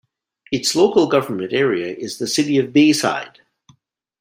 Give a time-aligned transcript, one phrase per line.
[0.51, 3.39] Its local government area is the City of Bayside.